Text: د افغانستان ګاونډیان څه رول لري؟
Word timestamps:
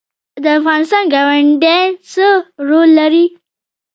د 0.43 0.45
افغانستان 0.59 1.03
ګاونډیان 1.13 1.87
څه 2.11 2.27
رول 2.67 2.89
لري؟ 2.99 3.25